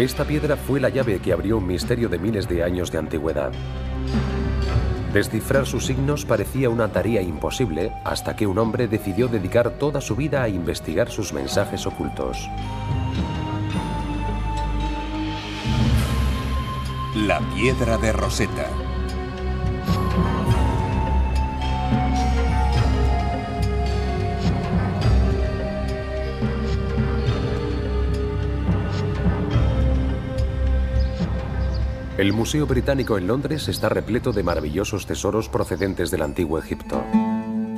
[0.00, 3.52] Esta piedra fue la llave que abrió un misterio de miles de años de antigüedad.
[5.12, 10.16] Descifrar sus signos parecía una tarea imposible hasta que un hombre decidió dedicar toda su
[10.16, 12.48] vida a investigar sus mensajes ocultos.
[17.14, 18.89] La piedra de Rosetta.
[32.20, 37.02] El Museo Británico en Londres está repleto de maravillosos tesoros procedentes del antiguo Egipto.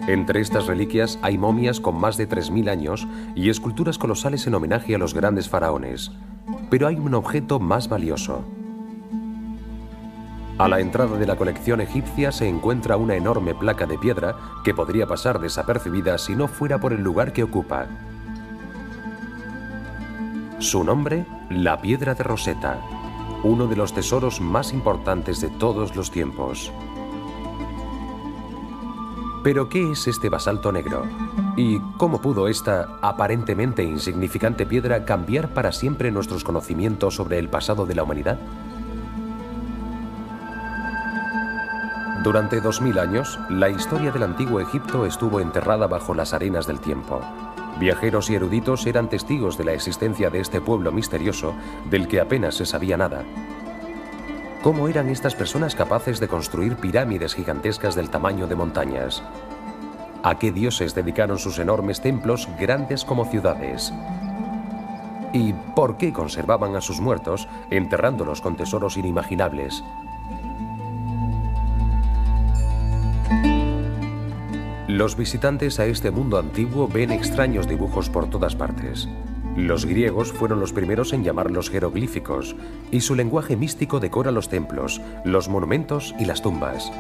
[0.09, 4.97] Entre estas reliquias hay momias con más de 3.000 años y esculturas colosales en homenaje
[4.97, 6.11] a los grandes faraones.
[6.71, 8.45] Pero hay un objeto más valioso.
[10.59, 14.75] A la entrada de la colección egipcia se encuentra una enorme placa de piedra que
[14.75, 17.87] podría pasar desapercibida si no fuera por el lugar que ocupa.
[20.59, 22.81] Su nombre, la Piedra de Rosetta
[23.45, 26.73] uno de los tesoros más importantes de todos los tiempos.
[29.43, 31.05] Pero ¿qué es este basalto negro?
[31.57, 37.85] ¿Y cómo pudo esta aparentemente insignificante piedra cambiar para siempre nuestros conocimientos sobre el pasado
[37.85, 38.39] de la humanidad?
[42.23, 47.21] Durante 2000 años, la historia del antiguo Egipto estuvo enterrada bajo las arenas del tiempo.
[47.79, 51.55] Viajeros y eruditos eran testigos de la existencia de este pueblo misterioso
[51.91, 53.25] del que apenas se sabía nada.
[54.63, 59.23] ¿Cómo eran estas personas capaces de construir pirámides gigantescas del tamaño de montañas?
[60.23, 63.93] ¿A qué dioses dedicaron sus enormes templos grandes como ciudades?
[65.33, 69.83] ¿Y por qué conservaban a sus muertos enterrándolos con tesoros inimaginables?
[75.03, 79.09] Los visitantes a este mundo antiguo ven extraños dibujos por todas partes.
[79.57, 82.55] Los griegos fueron los primeros en llamarlos jeroglíficos,
[82.93, 86.93] y su lenguaje místico decora los templos, los monumentos y las tumbas.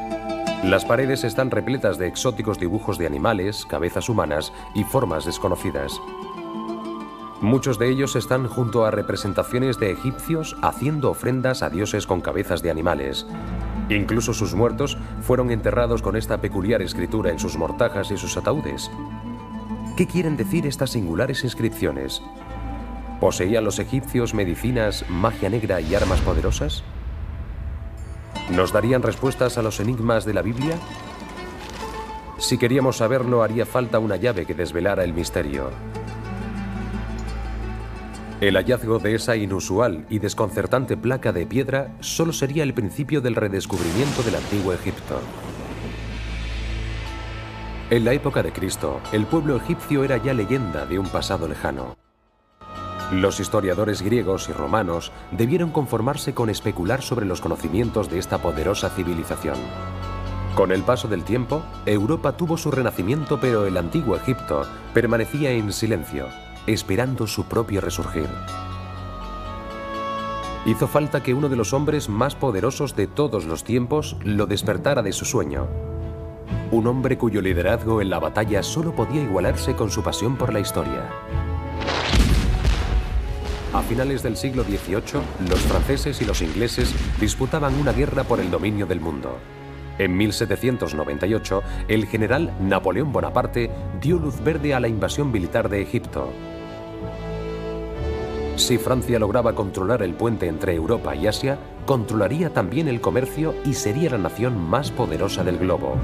[0.64, 5.92] Las paredes están repletas de exóticos dibujos de animales, cabezas humanas y formas desconocidas.
[7.42, 12.62] Muchos de ellos están junto a representaciones de egipcios haciendo ofrendas a dioses con cabezas
[12.62, 13.26] de animales,
[13.88, 18.90] Incluso sus muertos fueron enterrados con esta peculiar escritura en sus mortajas y sus ataúdes.
[19.96, 22.22] ¿Qué quieren decir estas singulares inscripciones?
[23.20, 26.82] ¿Poseían los egipcios medicinas, magia negra y armas poderosas?
[28.50, 30.76] ¿Nos darían respuestas a los enigmas de la Biblia?
[32.38, 35.70] Si queríamos saberlo, haría falta una llave que desvelara el misterio.
[38.42, 43.36] El hallazgo de esa inusual y desconcertante placa de piedra solo sería el principio del
[43.36, 45.20] redescubrimiento del antiguo Egipto.
[47.90, 51.96] En la época de Cristo, el pueblo egipcio era ya leyenda de un pasado lejano.
[53.12, 58.90] Los historiadores griegos y romanos debieron conformarse con especular sobre los conocimientos de esta poderosa
[58.90, 59.58] civilización.
[60.56, 65.72] Con el paso del tiempo, Europa tuvo su renacimiento, pero el antiguo Egipto permanecía en
[65.72, 66.26] silencio,
[66.66, 68.28] esperando su propio resurgir.
[70.64, 75.02] Hizo falta que uno de los hombres más poderosos de todos los tiempos lo despertara
[75.02, 75.66] de su sueño.
[76.70, 80.60] Un hombre cuyo liderazgo en la batalla solo podía igualarse con su pasión por la
[80.60, 81.10] historia.
[83.74, 88.50] A finales del siglo XVIII, los franceses y los ingleses disputaban una guerra por el
[88.50, 89.38] dominio del mundo.
[89.98, 93.70] En 1798, el general Napoleón Bonaparte
[94.00, 96.32] dio luz verde a la invasión militar de Egipto.
[98.56, 103.74] Si Francia lograba controlar el puente entre Europa y Asia, controlaría también el comercio y
[103.74, 105.96] sería la nación más poderosa del globo.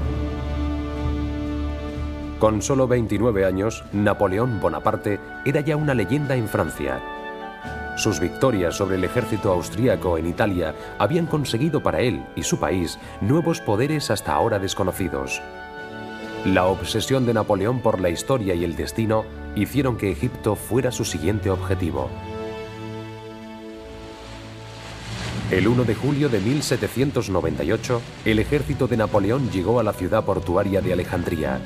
[2.39, 7.01] Con solo 29 años, Napoleón Bonaparte era ya una leyenda en Francia.
[7.99, 12.97] Sus victorias sobre el ejército austríaco en Italia habían conseguido para él y su país
[13.19, 15.41] nuevos poderes hasta ahora desconocidos.
[16.45, 21.03] La obsesión de Napoleón por la historia y el destino hicieron que Egipto fuera su
[21.03, 22.09] siguiente objetivo.
[25.51, 30.79] El 1 de julio de 1798, el ejército de Napoleón llegó a la ciudad portuaria
[30.79, 31.59] de Alejandría.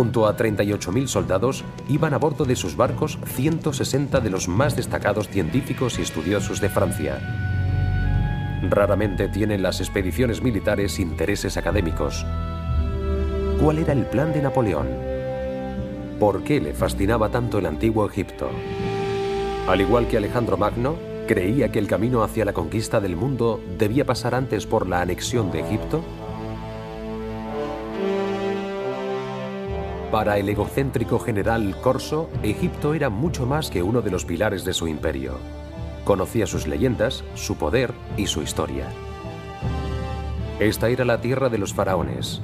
[0.00, 5.28] Junto a 38.000 soldados, iban a bordo de sus barcos 160 de los más destacados
[5.28, 7.18] científicos y estudiosos de Francia.
[8.70, 12.24] Raramente tienen las expediciones militares intereses académicos.
[13.60, 14.88] ¿Cuál era el plan de Napoleón?
[16.18, 18.48] ¿Por qué le fascinaba tanto el antiguo Egipto?
[19.68, 20.96] Al igual que Alejandro Magno,
[21.30, 25.52] ¿Creía que el camino hacia la conquista del mundo debía pasar antes por la anexión
[25.52, 26.02] de Egipto?
[30.10, 34.74] Para el egocéntrico general Corso, Egipto era mucho más que uno de los pilares de
[34.74, 35.38] su imperio.
[36.04, 38.88] Conocía sus leyendas, su poder y su historia.
[40.58, 42.40] Esta era la tierra de los faraones.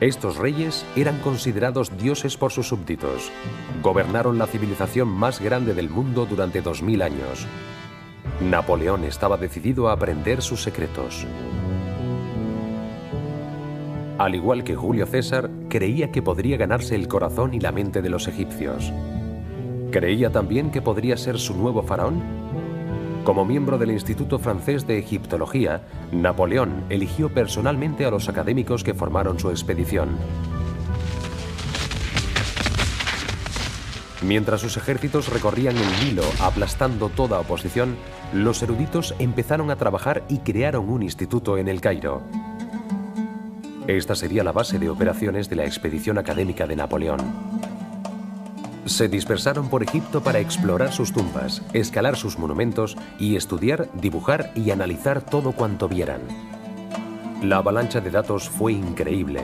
[0.00, 3.32] Estos reyes eran considerados dioses por sus súbditos.
[3.82, 7.46] Gobernaron la civilización más grande del mundo durante 2000 años.
[8.40, 11.26] Napoleón estaba decidido a aprender sus secretos.
[14.20, 18.10] Al igual que Julio César, creía que podría ganarse el corazón y la mente de
[18.10, 18.92] los egipcios.
[19.90, 22.20] ¿Creía también que podría ser su nuevo faraón?
[23.24, 25.80] Como miembro del Instituto Francés de Egiptología,
[26.12, 30.10] Napoleón eligió personalmente a los académicos que formaron su expedición.
[34.20, 37.96] Mientras sus ejércitos recorrían el Nilo aplastando toda oposición,
[38.34, 42.20] los eruditos empezaron a trabajar y crearon un instituto en el Cairo.
[43.86, 47.20] Esta sería la base de operaciones de la expedición académica de Napoleón.
[48.84, 54.70] Se dispersaron por Egipto para explorar sus tumbas, escalar sus monumentos y estudiar, dibujar y
[54.70, 56.20] analizar todo cuanto vieran.
[57.42, 59.42] La avalancha de datos fue increíble.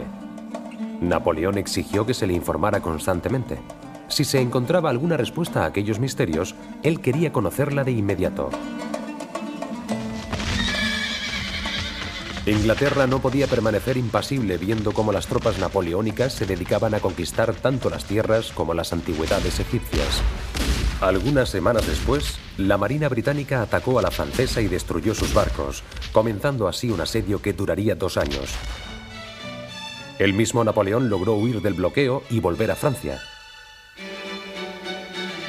[1.01, 3.59] Napoleón exigió que se le informara constantemente.
[4.09, 8.51] Si se encontraba alguna respuesta a aquellos misterios, él quería conocerla de inmediato.
[12.47, 17.91] Inglaterra no podía permanecer impasible viendo cómo las tropas napoleónicas se dedicaban a conquistar tanto
[17.91, 20.23] las tierras como las antigüedades egipcias.
[21.01, 25.83] Algunas semanas después, la Marina británica atacó a la francesa y destruyó sus barcos,
[26.13, 28.55] comenzando así un asedio que duraría dos años.
[30.21, 33.21] El mismo Napoleón logró huir del bloqueo y volver a Francia.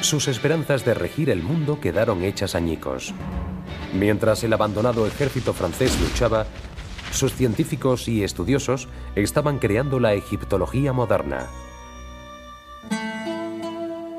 [0.00, 3.14] Sus esperanzas de regir el mundo quedaron hechas añicos.
[3.94, 6.46] Mientras el abandonado ejército francés luchaba,
[7.10, 11.46] sus científicos y estudiosos estaban creando la egiptología moderna.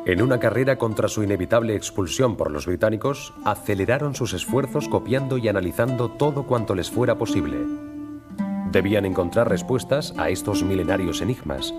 [0.06, 5.47] En una carrera contra su inevitable expulsión por los británicos, aceleraron sus esfuerzos copiando y
[5.47, 7.57] analizando todo cuanto les fuera posible.
[8.71, 11.74] Debían encontrar respuestas a estos milenarios enigmas.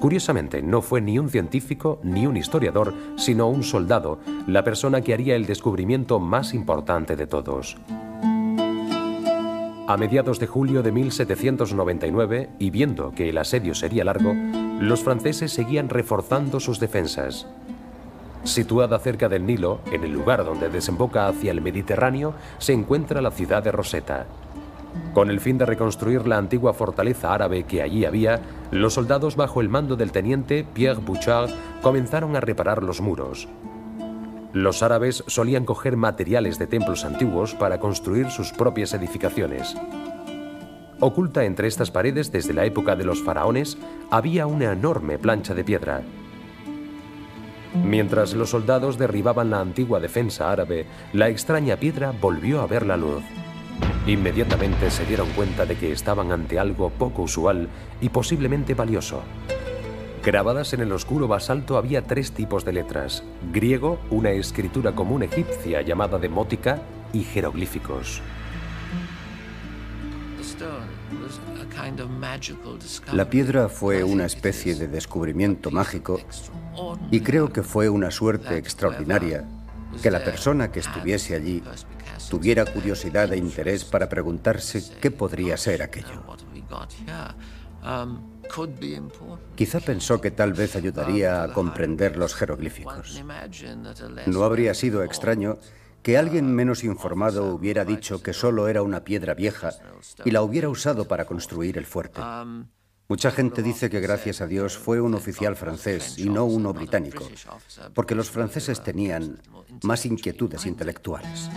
[0.00, 5.14] Curiosamente, no fue ni un científico ni un historiador, sino un soldado, la persona que
[5.14, 7.76] haría el descubrimiento más importante de todos.
[9.88, 14.34] A mediados de julio de 1799, y viendo que el asedio sería largo,
[14.80, 17.46] los franceses seguían reforzando sus defensas.
[18.42, 23.30] Situada cerca del Nilo, en el lugar donde desemboca hacia el Mediterráneo, se encuentra la
[23.30, 24.26] ciudad de Rosetta.
[25.14, 28.40] Con el fin de reconstruir la antigua fortaleza árabe que allí había,
[28.72, 31.50] los soldados bajo el mando del teniente Pierre Bouchard
[31.80, 33.46] comenzaron a reparar los muros.
[34.56, 39.76] Los árabes solían coger materiales de templos antiguos para construir sus propias edificaciones.
[40.98, 43.76] Oculta entre estas paredes desde la época de los faraones
[44.10, 46.00] había una enorme plancha de piedra.
[47.84, 52.96] Mientras los soldados derribaban la antigua defensa árabe, la extraña piedra volvió a ver la
[52.96, 53.24] luz.
[54.06, 57.68] Inmediatamente se dieron cuenta de que estaban ante algo poco usual
[58.00, 59.20] y posiblemente valioso.
[60.26, 63.22] Grabadas en el oscuro basalto había tres tipos de letras.
[63.52, 66.82] Griego, una escritura común egipcia llamada demótica,
[67.12, 68.20] y jeroglíficos.
[73.12, 76.20] La piedra fue una especie de descubrimiento mágico
[77.12, 79.44] y creo que fue una suerte extraordinaria
[80.02, 81.62] que la persona que estuviese allí
[82.28, 86.24] tuviera curiosidad e interés para preguntarse qué podría ser aquello.
[89.54, 93.22] Quizá pensó que tal vez ayudaría a comprender los jeroglíficos.
[94.26, 95.58] No habría sido extraño
[96.02, 99.70] que alguien menos informado hubiera dicho que solo era una piedra vieja
[100.24, 102.20] y la hubiera usado para construir el fuerte.
[103.08, 107.28] Mucha gente dice que gracias a Dios fue un oficial francés y no uno británico,
[107.94, 109.40] porque los franceses tenían
[109.82, 111.50] más inquietudes intelectuales.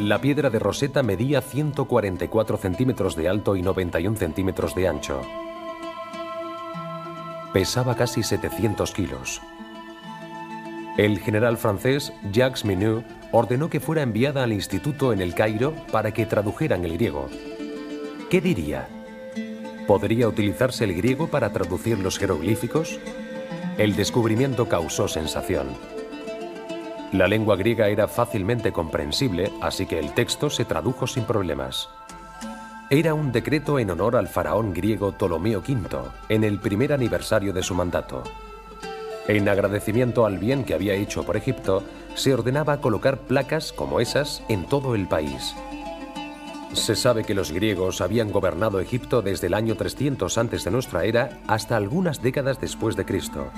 [0.00, 5.20] La piedra de Rosetta medía 144 centímetros de alto y 91 centímetros de ancho.
[7.52, 9.42] Pesaba casi 700 kilos.
[10.96, 16.12] El general francés Jacques Minut ordenó que fuera enviada al instituto en el Cairo para
[16.14, 17.28] que tradujeran el griego.
[18.30, 18.88] ¿Qué diría?
[19.86, 22.98] ¿Podría utilizarse el griego para traducir los jeroglíficos?
[23.76, 25.99] El descubrimiento causó sensación.
[27.12, 31.88] La lengua griega era fácilmente comprensible, así que el texto se tradujo sin problemas.
[32.88, 35.98] Era un decreto en honor al faraón griego Ptolomeo V,
[36.28, 38.22] en el primer aniversario de su mandato.
[39.26, 41.82] En agradecimiento al bien que había hecho por Egipto,
[42.14, 45.54] se ordenaba colocar placas como esas en todo el país.
[46.74, 51.04] Se sabe que los griegos habían gobernado Egipto desde el año 300 antes de nuestra
[51.04, 53.50] era hasta algunas décadas después de Cristo.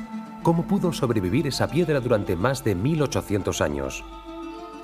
[0.43, 4.05] ¿Cómo pudo sobrevivir esa piedra durante más de 1800 años?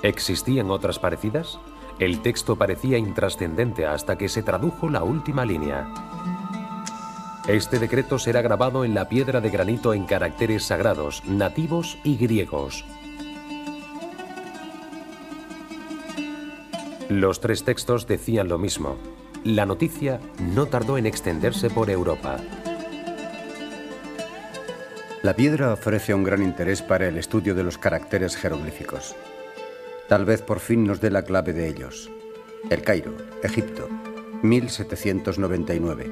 [0.03, 1.59] ¿Existían otras parecidas?
[1.99, 5.85] El texto parecía intrascendente hasta que se tradujo la última línea.
[7.47, 12.85] Este decreto será grabado en la piedra de granito en caracteres sagrados, nativos y griegos.
[17.09, 18.95] Los tres textos decían lo mismo.
[19.43, 22.37] La noticia no tardó en extenderse por Europa.
[25.21, 29.17] La piedra ofrece un gran interés para el estudio de los caracteres jeroglíficos.
[30.07, 32.09] Tal vez por fin nos dé la clave de ellos.
[32.69, 33.11] El Cairo,
[33.43, 33.89] Egipto,
[34.43, 36.09] 1799.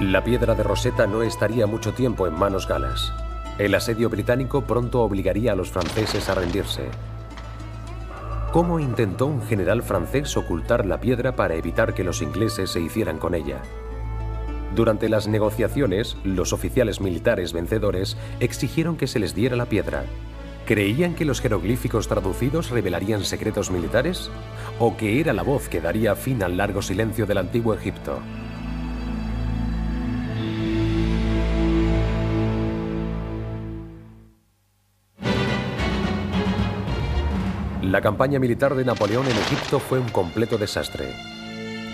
[0.00, 3.12] La piedra de Rosetta no estaría mucho tiempo en manos galas.
[3.58, 6.88] El asedio británico pronto obligaría a los franceses a rendirse.
[8.50, 13.18] ¿Cómo intentó un general francés ocultar la piedra para evitar que los ingleses se hicieran
[13.18, 13.62] con ella?
[14.74, 20.04] Durante las negociaciones, los oficiales militares vencedores exigieron que se les diera la piedra.
[20.64, 24.30] ¿Creían que los jeroglíficos traducidos revelarían secretos militares?
[24.78, 28.18] ¿O que era la voz que daría fin al largo silencio del antiguo Egipto?
[37.82, 41.12] La campaña militar de Napoleón en Egipto fue un completo desastre.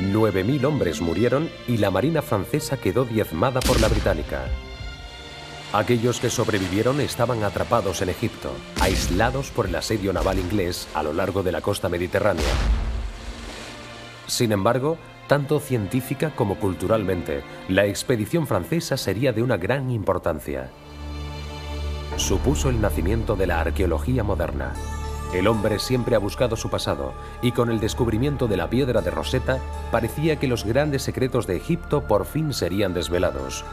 [0.00, 4.45] 9.000 hombres murieron y la Marina francesa quedó diezmada por la británica.
[5.73, 11.12] Aquellos que sobrevivieron estaban atrapados en Egipto, aislados por el asedio naval inglés a lo
[11.12, 12.45] largo de la costa mediterránea.
[14.26, 20.71] Sin embargo, tanto científica como culturalmente, la expedición francesa sería de una gran importancia.
[22.17, 24.73] Supuso el nacimiento de la arqueología moderna.
[25.33, 29.11] El hombre siempre ha buscado su pasado y con el descubrimiento de la piedra de
[29.11, 29.59] Rosetta
[29.91, 33.65] parecía que los grandes secretos de Egipto por fin serían desvelados.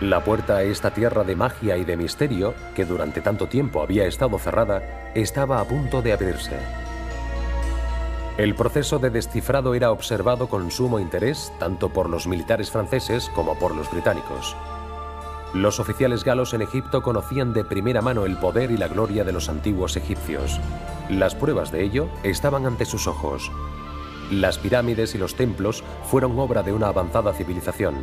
[0.00, 4.06] La puerta a esta tierra de magia y de misterio, que durante tanto tiempo había
[4.06, 6.56] estado cerrada, estaba a punto de abrirse.
[8.38, 13.58] El proceso de descifrado era observado con sumo interés tanto por los militares franceses como
[13.58, 14.56] por los británicos.
[15.52, 19.32] Los oficiales galos en Egipto conocían de primera mano el poder y la gloria de
[19.32, 20.60] los antiguos egipcios.
[21.08, 23.50] Las pruebas de ello estaban ante sus ojos.
[24.30, 27.96] Las pirámides y los templos fueron obra de una avanzada civilización.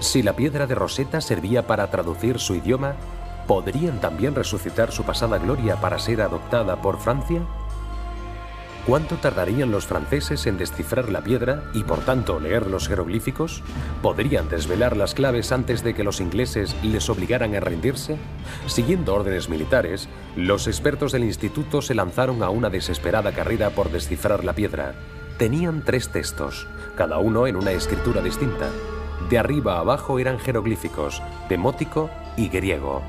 [0.00, 2.94] Si la piedra de Rosetta servía para traducir su idioma,
[3.46, 7.42] ¿podrían también resucitar su pasada gloria para ser adoptada por Francia?
[8.86, 13.64] ¿Cuánto tardarían los franceses en descifrar la piedra y por tanto leer los jeroglíficos?
[14.00, 18.16] ¿Podrían desvelar las claves antes de que los ingleses les obligaran a rendirse?
[18.68, 24.44] Siguiendo órdenes militares, los expertos del instituto se lanzaron a una desesperada carrera por descifrar
[24.44, 24.94] la piedra.
[25.36, 28.70] Tenían tres textos, cada uno en una escritura distinta.
[29.28, 33.02] De arriba a abajo eran jeroglíficos, demótico y griego.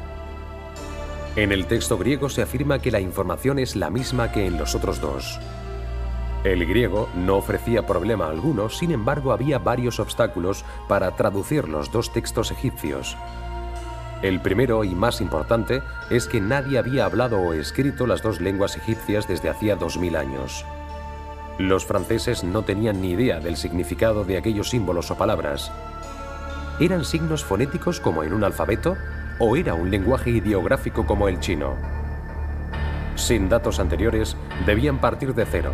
[1.35, 4.73] En el texto griego se afirma que la información es la misma que en los
[4.73, 5.39] otros dos.
[6.43, 12.13] El griego no ofrecía problema alguno, sin embargo había varios obstáculos para traducir los dos
[12.13, 13.17] textos egipcios.
[14.21, 18.75] El primero y más importante es que nadie había hablado o escrito las dos lenguas
[18.77, 20.65] egipcias desde hacía 2000 años.
[21.57, 25.71] Los franceses no tenían ni idea del significado de aquellos símbolos o palabras.
[26.79, 28.95] ¿Eran signos fonéticos como en un alfabeto
[29.39, 31.75] o era un lenguaje ideográfico como el chino?
[33.15, 35.73] Sin datos anteriores, debían partir de cero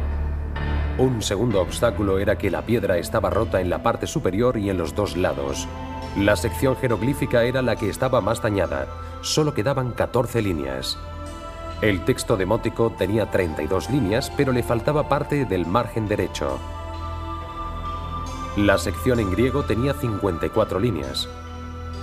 [0.98, 4.78] un segundo obstáculo era que la piedra estaba rota en la parte superior y en
[4.78, 5.68] los dos lados.
[6.18, 8.88] La sección jeroglífica era la que estaba más dañada.
[9.22, 10.98] Solo quedaban 14 líneas.
[11.82, 16.60] El texto demótico tenía 32 líneas, pero le faltaba parte del margen derecho.
[18.56, 21.28] La sección en griego tenía 54 líneas.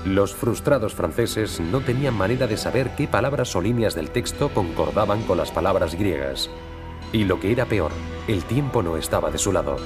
[0.04, 5.22] Los frustrados franceses no tenían manera de saber qué palabras o líneas del texto concordaban
[5.22, 6.50] con las palabras griegas.
[7.12, 7.90] Y lo que era peor,
[8.28, 9.76] el tiempo no estaba de su lado.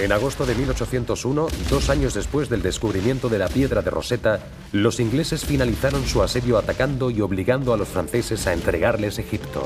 [0.00, 4.40] En agosto de 1801, dos años después del descubrimiento de la piedra de Rosetta,
[4.72, 9.62] los ingleses finalizaron su asedio atacando y obligando a los franceses a entregarles Egipto.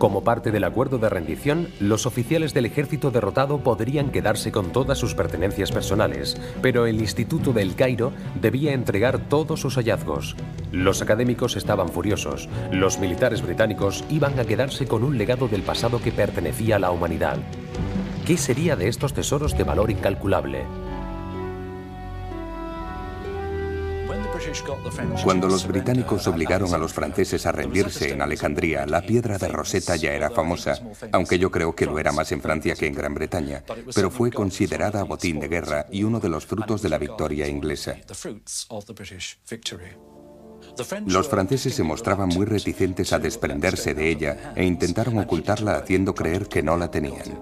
[0.00, 4.96] Como parte del acuerdo de rendición, los oficiales del ejército derrotado podrían quedarse con todas
[4.96, 10.36] sus pertenencias personales, pero el Instituto del Cairo debía entregar todos sus hallazgos.
[10.72, 16.00] Los académicos estaban furiosos, los militares británicos iban a quedarse con un legado del pasado
[16.00, 17.36] que pertenecía a la humanidad.
[18.24, 20.64] ¿Qué sería de estos tesoros de valor incalculable?
[25.22, 29.96] Cuando los británicos obligaron a los franceses a rendirse en Alejandría, la piedra de Rosetta
[29.96, 30.80] ya era famosa,
[31.12, 33.62] aunque yo creo que lo era más en Francia que en Gran Bretaña,
[33.94, 37.96] pero fue considerada botín de guerra y uno de los frutos de la victoria inglesa.
[41.06, 46.48] Los franceses se mostraban muy reticentes a desprenderse de ella e intentaron ocultarla haciendo creer
[46.48, 47.40] que no la tenían.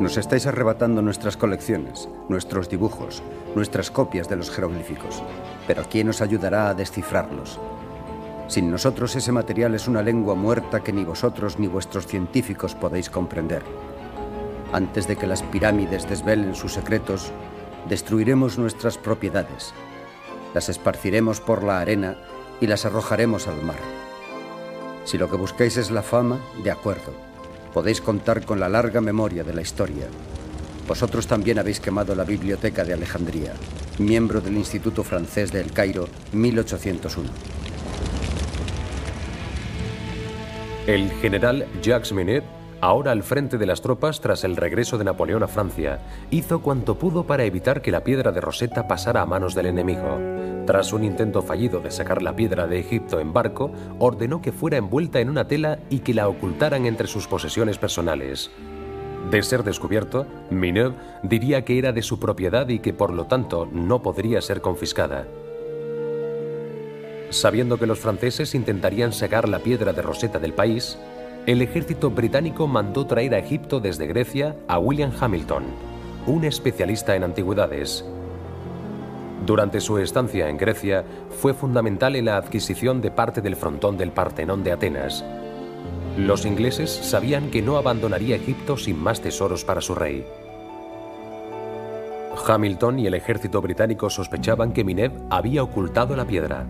[0.00, 3.22] Nos estáis arrebatando nuestras colecciones, nuestros dibujos,
[3.54, 5.22] nuestras copias de los jeroglíficos.
[5.66, 7.60] Pero ¿quién nos ayudará a descifrarlos?
[8.48, 13.10] Sin nosotros ese material es una lengua muerta que ni vosotros ni vuestros científicos podéis
[13.10, 13.62] comprender.
[14.72, 17.30] Antes de que las pirámides desvelen sus secretos,
[17.86, 19.74] destruiremos nuestras propiedades,
[20.54, 22.16] las esparciremos por la arena
[22.58, 23.76] y las arrojaremos al mar.
[25.04, 27.29] Si lo que buscáis es la fama, de acuerdo.
[27.72, 30.08] Podéis contar con la larga memoria de la historia.
[30.88, 33.52] Vosotros también habéis quemado la biblioteca de Alejandría,
[33.98, 37.28] miembro del Instituto Francés de El Cairo, 1801.
[40.86, 45.42] El general Jacques Minet ahora al frente de las tropas tras el regreso de Napoleón
[45.42, 49.54] a Francia, hizo cuanto pudo para evitar que la piedra de Rosetta pasara a manos
[49.54, 50.18] del enemigo.
[50.66, 54.76] Tras un intento fallido de sacar la piedra de Egipto en barco, ordenó que fuera
[54.76, 58.50] envuelta en una tela y que la ocultaran entre sus posesiones personales.
[59.30, 63.68] De ser descubierto, Mineuve diría que era de su propiedad y que por lo tanto
[63.70, 65.26] no podría ser confiscada.
[67.30, 70.98] Sabiendo que los franceses intentarían sacar la piedra de Rosetta del país,
[71.46, 75.64] el ejército británico mandó traer a Egipto desde Grecia a William Hamilton,
[76.26, 78.04] un especialista en antigüedades.
[79.46, 84.12] Durante su estancia en Grecia, fue fundamental en la adquisición de parte del frontón del
[84.12, 85.24] Partenón de Atenas.
[86.18, 90.26] Los ingleses sabían que no abandonaría Egipto sin más tesoros para su rey.
[92.46, 96.66] Hamilton y el ejército británico sospechaban que Minev había ocultado la piedra.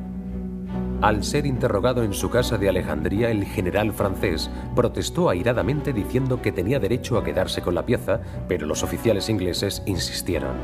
[1.03, 6.53] Al ser interrogado en su casa de Alejandría, el general francés protestó airadamente diciendo que
[6.53, 10.57] tenía derecho a quedarse con la pieza, pero los oficiales ingleses insistieron.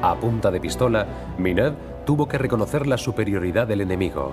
[0.00, 1.06] A punta de pistola,
[1.38, 1.74] Minard
[2.06, 4.32] tuvo que reconocer la superioridad del enemigo.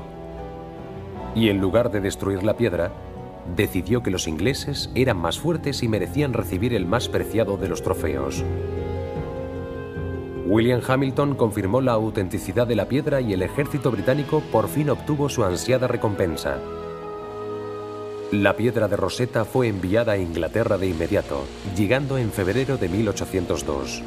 [1.33, 2.91] Y en lugar de destruir la piedra,
[3.55, 7.81] decidió que los ingleses eran más fuertes y merecían recibir el más preciado de los
[7.81, 8.43] trofeos.
[10.51, 15.29] William Hamilton confirmó la autenticidad de la piedra y el ejército británico por fin obtuvo
[15.29, 16.57] su ansiada recompensa.
[18.33, 21.45] La piedra de Rosetta fue enviada a Inglaterra de inmediato,
[21.77, 24.03] llegando en febrero de 1802.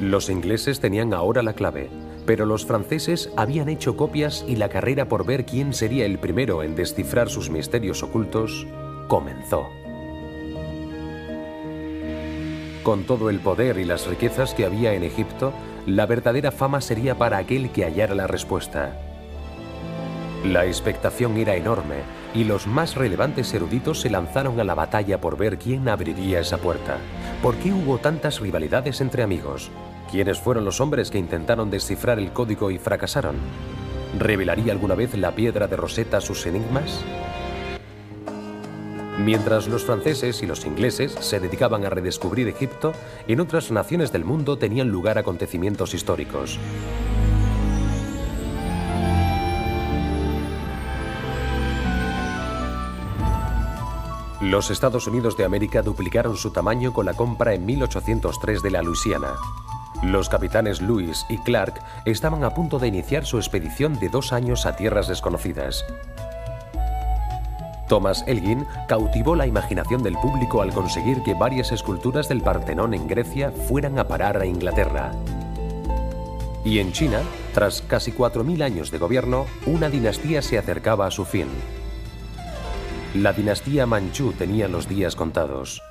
[0.00, 1.90] Los ingleses tenían ahora la clave,
[2.24, 6.62] pero los franceses habían hecho copias y la carrera por ver quién sería el primero
[6.62, 8.66] en descifrar sus misterios ocultos
[9.08, 9.79] comenzó.
[12.82, 15.52] Con todo el poder y las riquezas que había en Egipto,
[15.86, 18.96] la verdadera fama sería para aquel que hallara la respuesta.
[20.44, 21.96] La expectación era enorme
[22.34, 26.56] y los más relevantes eruditos se lanzaron a la batalla por ver quién abriría esa
[26.56, 26.96] puerta.
[27.42, 29.70] ¿Por qué hubo tantas rivalidades entre amigos?
[30.10, 33.36] ¿Quiénes fueron los hombres que intentaron descifrar el código y fracasaron?
[34.18, 37.04] ¿Revelaría alguna vez la piedra de Rosetta sus enigmas?
[39.24, 42.94] Mientras los franceses y los ingleses se dedicaban a redescubrir Egipto,
[43.28, 46.58] en otras naciones del mundo tenían lugar acontecimientos históricos.
[54.40, 58.80] Los Estados Unidos de América duplicaron su tamaño con la compra en 1803 de la
[58.80, 59.34] Luisiana.
[60.02, 61.74] Los capitanes Lewis y Clark
[62.06, 65.84] estaban a punto de iniciar su expedición de dos años a tierras desconocidas.
[67.90, 73.08] Thomas Elgin cautivó la imaginación del público al conseguir que varias esculturas del Partenón en
[73.08, 75.10] Grecia fueran a parar a Inglaterra.
[76.64, 77.18] Y en China,
[77.52, 81.48] tras casi 4.000 años de gobierno, una dinastía se acercaba a su fin.
[83.12, 85.82] La dinastía Manchú tenía los días contados.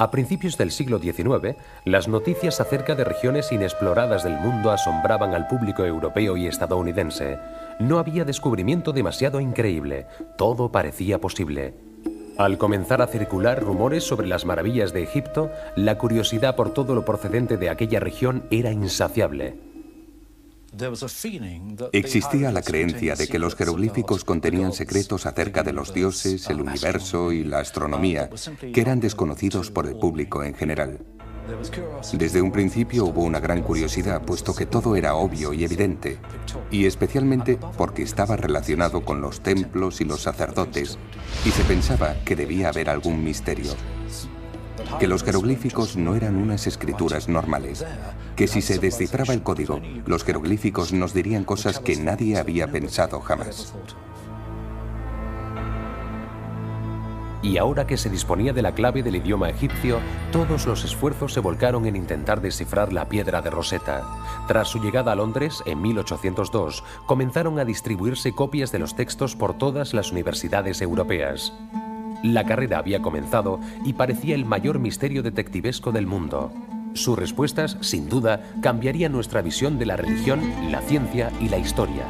[0.00, 5.46] A principios del siglo XIX, las noticias acerca de regiones inexploradas del mundo asombraban al
[5.46, 7.38] público europeo y estadounidense.
[7.82, 10.06] No había descubrimiento demasiado increíble,
[10.38, 11.74] todo parecía posible.
[12.38, 17.04] Al comenzar a circular rumores sobre las maravillas de Egipto, la curiosidad por todo lo
[17.04, 19.56] procedente de aquella región era insaciable.
[21.92, 27.32] Existía la creencia de que los jeroglíficos contenían secretos acerca de los dioses, el universo
[27.32, 28.30] y la astronomía,
[28.72, 31.00] que eran desconocidos por el público en general.
[32.12, 36.18] Desde un principio hubo una gran curiosidad, puesto que todo era obvio y evidente,
[36.70, 40.98] y especialmente porque estaba relacionado con los templos y los sacerdotes,
[41.44, 43.72] y se pensaba que debía haber algún misterio
[44.98, 47.84] que los jeroglíficos no eran unas escrituras normales,
[48.36, 53.20] que si se descifraba el código, los jeroglíficos nos dirían cosas que nadie había pensado
[53.20, 53.74] jamás.
[57.42, 59.98] Y ahora que se disponía de la clave del idioma egipcio,
[60.30, 64.02] todos los esfuerzos se volcaron en intentar descifrar la piedra de Rosetta.
[64.46, 69.58] Tras su llegada a Londres, en 1802, comenzaron a distribuirse copias de los textos por
[69.58, 71.52] todas las universidades europeas.
[72.22, 76.52] La carrera había comenzado y parecía el mayor misterio detectivesco del mundo.
[76.94, 82.04] Sus respuestas, sin duda, cambiarían nuestra visión de la religión, la ciencia y la historia.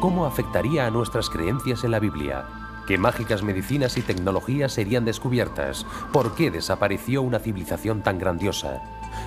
[0.00, 2.61] ¿Cómo afectaría a nuestras creencias en la Biblia?
[2.86, 5.86] ¿Qué mágicas medicinas y tecnologías serían descubiertas?
[6.12, 8.82] ¿Por qué desapareció una civilización tan grandiosa?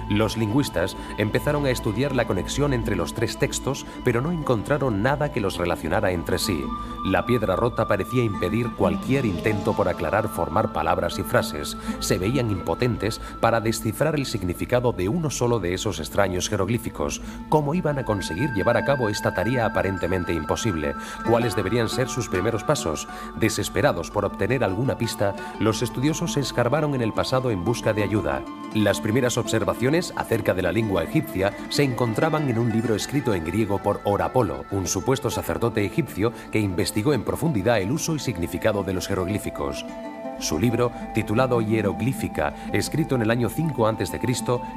[0.10, 5.32] Los lingüistas empezaron a estudiar la conexión entre los tres textos, pero no encontraron nada
[5.32, 6.64] que los relacionara entre sí.
[7.06, 11.78] La piedra rota parecía impedir cualquier intento por aclarar, formar palabras y frases.
[12.00, 17.22] Se veían impotentes para descifrar el significado de uno solo de esos extraños jeroglíficos.
[17.50, 20.96] ¿Cómo iban a conseguir llevar a cabo esta tarea aparentemente imposible?
[21.30, 23.08] ¿Cuáles deberían ser sus primeros pasos?
[23.40, 28.04] Desesperados por obtener alguna pista, los estudiosos se escarbaron en el pasado en busca de
[28.04, 28.44] ayuda.
[28.74, 29.75] Las primeras observaciones
[30.16, 34.66] acerca de la lengua egipcia se encontraban en un libro escrito en griego por Orapolo,
[34.72, 39.86] un supuesto sacerdote egipcio que investigó en profundidad el uso y significado de los jeroglíficos.
[40.40, 44.20] Su libro, titulado Hieroglífica, escrito en el año 5 a.C.,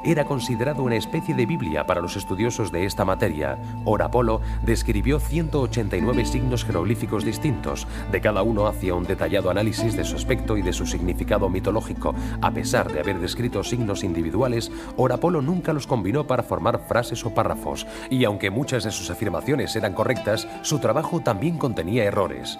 [0.04, 3.58] era considerado una especie de Biblia para los estudiosos de esta materia.
[3.84, 10.16] Orapolo describió 189 signos jeroglíficos distintos, de cada uno hacía un detallado análisis de su
[10.16, 12.14] aspecto y de su significado mitológico.
[12.40, 17.34] A pesar de haber descrito signos individuales, Orapolo nunca los combinó para formar frases o
[17.34, 22.58] párrafos, y aunque muchas de sus afirmaciones eran correctas, su trabajo también contenía errores.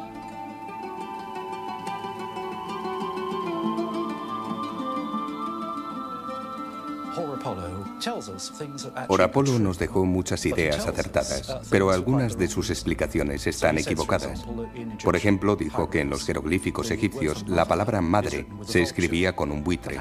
[9.09, 14.45] Orapolo nos dejó muchas ideas acertadas, pero algunas de sus explicaciones están equivocadas.
[15.03, 19.65] Por ejemplo, dijo que en los jeroglíficos egipcios la palabra madre se escribía con un
[19.65, 20.01] buitre.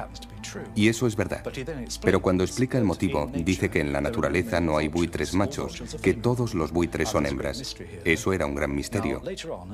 [0.74, 1.42] Y eso es verdad.
[2.02, 6.14] Pero cuando explica el motivo, dice que en la naturaleza no hay buitres machos, que
[6.14, 7.76] todos los buitres son hembras.
[8.04, 9.22] Eso era un gran misterio.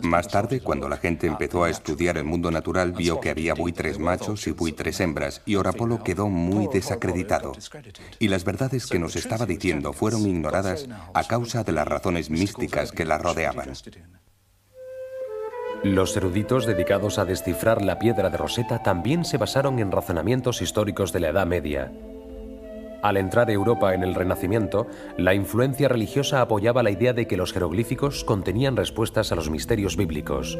[0.02, 3.98] Más tarde, cuando la gente empezó a estudiar el mundo natural, vio que había buitres
[3.98, 7.52] machos y buitres hembras, y Orapolo quedó muy desacreditado.
[8.18, 12.92] Y las verdades que nos estaba diciendo fueron ignoradas a causa de las razones místicas
[12.92, 13.72] que la rodeaban.
[15.84, 21.12] Los eruditos dedicados a descifrar la piedra de Rosetta también se basaron en razonamientos históricos
[21.12, 21.92] de la Edad Media.
[23.02, 24.86] Al entrar Europa en el Renacimiento,
[25.18, 29.98] la influencia religiosa apoyaba la idea de que los jeroglíficos contenían respuestas a los misterios
[29.98, 30.58] bíblicos.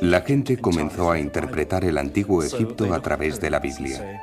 [0.00, 4.22] La gente comenzó a interpretar el antiguo Egipto a través de la Biblia.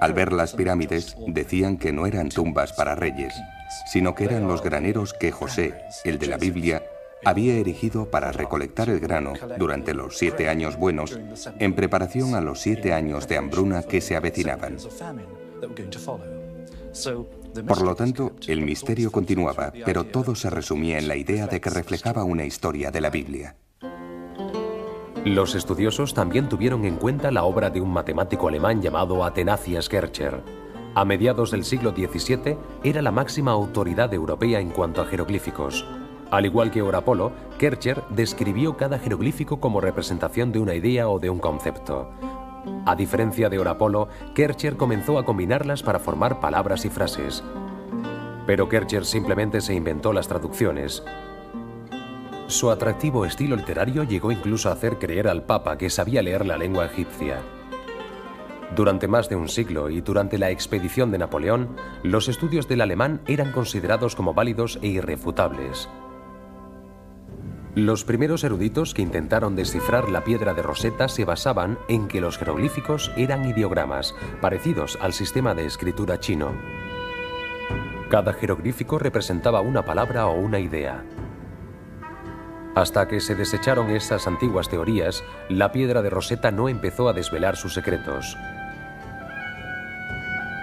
[0.00, 3.34] Al ver las pirámides, decían que no eran tumbas para reyes,
[3.86, 6.82] sino que eran los graneros que José, el de la Biblia,
[7.24, 11.18] había erigido para recolectar el grano durante los siete años buenos
[11.58, 14.78] en preparación a los siete años de hambruna que se avecinaban.
[17.66, 21.70] Por lo tanto, el misterio continuaba, pero todo se resumía en la idea de que
[21.70, 23.56] reflejaba una historia de la Biblia.
[25.24, 30.40] Los estudiosos también tuvieron en cuenta la obra de un matemático alemán llamado Atenacias Kercher.
[30.94, 35.86] A mediados del siglo XVII era la máxima autoridad europea en cuanto a jeroglíficos.
[36.32, 41.30] Al igual que Orapolo, Kercher describió cada jeroglífico como representación de una idea o de
[41.30, 42.10] un concepto.
[42.86, 47.44] A diferencia de Orapolo, Kercher comenzó a combinarlas para formar palabras y frases.
[48.46, 51.04] Pero Kercher simplemente se inventó las traducciones.
[52.48, 56.58] Su atractivo estilo literario llegó incluso a hacer creer al Papa que sabía leer la
[56.58, 57.40] lengua egipcia.
[58.74, 63.20] Durante más de un siglo y durante la expedición de Napoleón, los estudios del alemán
[63.26, 65.88] eran considerados como válidos e irrefutables.
[67.74, 72.36] Los primeros eruditos que intentaron descifrar la piedra de Rosetta se basaban en que los
[72.36, 76.52] jeroglíficos eran ideogramas, parecidos al sistema de escritura chino.
[78.08, 81.04] Cada jeroglífico representaba una palabra o una idea.
[82.74, 87.56] Hasta que se desecharon esas antiguas teorías, la piedra de Rosetta no empezó a desvelar
[87.56, 88.36] sus secretos.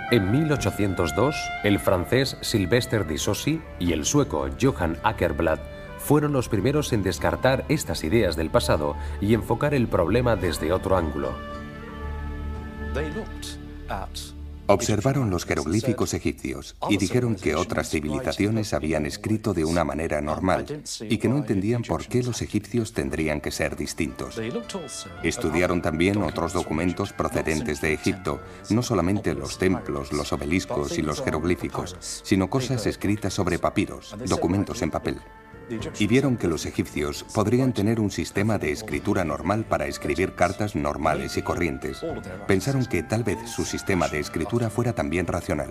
[0.10, 5.60] En 1802, el francés Sylvester de Saussy y el sueco Johann Ackerblad
[5.98, 10.96] fueron los primeros en descartar estas ideas del pasado y enfocar el problema desde otro
[10.96, 11.34] ángulo.
[14.68, 20.66] Observaron los jeroglíficos egipcios y dijeron que otras civilizaciones habían escrito de una manera normal
[21.02, 24.40] y que no entendían por qué los egipcios tendrían que ser distintos.
[25.24, 31.22] Estudiaron también otros documentos procedentes de Egipto, no solamente los templos, los obeliscos y los
[31.22, 35.18] jeroglíficos, sino cosas escritas sobre papiros, documentos en papel.
[36.00, 40.76] Y vieron que los egipcios podrían tener un sistema de escritura normal para escribir cartas
[40.76, 42.06] normales y corrientes.
[42.48, 45.70] Pensaron que tal vez su sistema de escritura fuera también racional.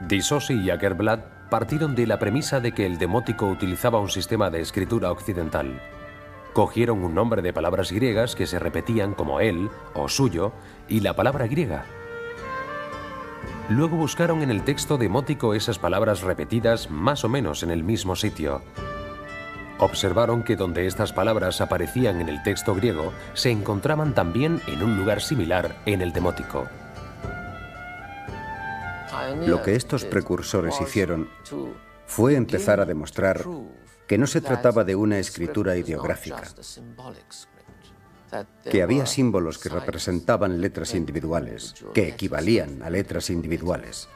[0.00, 1.20] Disosi y Akerblad
[1.50, 5.80] partieron de la premisa de que el demótico utilizaba un sistema de escritura occidental.
[6.52, 10.52] Cogieron un nombre de palabras griegas que se repetían como él o suyo
[10.88, 11.84] y la palabra griega.
[13.70, 18.14] Luego buscaron en el texto demótico esas palabras repetidas más o menos en el mismo
[18.14, 18.60] sitio.
[19.78, 24.98] Observaron que donde estas palabras aparecían en el texto griego, se encontraban también en un
[24.98, 26.68] lugar similar en el demótico.
[29.46, 31.28] Lo que estos precursores hicieron
[32.06, 33.44] fue empezar a demostrar
[34.06, 36.42] que no se trataba de una escritura ideográfica,
[38.70, 44.08] que había símbolos que representaban letras individuales, que equivalían a letras individuales.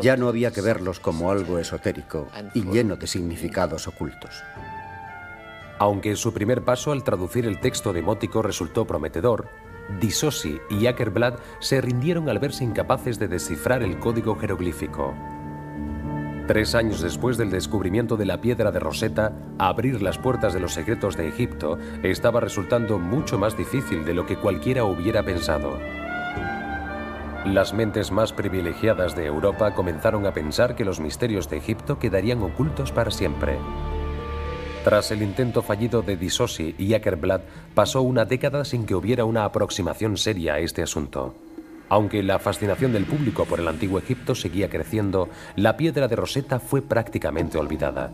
[0.00, 4.42] Ya no había que verlos como algo esotérico y lleno de significados ocultos.
[5.78, 9.48] Aunque su primer paso al traducir el texto demótico resultó prometedor,
[9.98, 15.14] Disosi y Akerblad se rindieron al verse incapaces de descifrar el código jeroglífico.
[16.50, 20.72] Tres años después del descubrimiento de la piedra de Rosetta, abrir las puertas de los
[20.72, 25.78] secretos de Egipto estaba resultando mucho más difícil de lo que cualquiera hubiera pensado.
[27.46, 32.42] Las mentes más privilegiadas de Europa comenzaron a pensar que los misterios de Egipto quedarían
[32.42, 33.56] ocultos para siempre.
[34.82, 37.42] Tras el intento fallido de Disosi y Akerblad,
[37.76, 41.32] pasó una década sin que hubiera una aproximación seria a este asunto.
[41.90, 46.60] Aunque la fascinación del público por el antiguo Egipto seguía creciendo, la piedra de Rosetta
[46.60, 48.12] fue prácticamente olvidada.